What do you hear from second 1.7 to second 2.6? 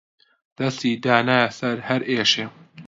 هەر ئێشێ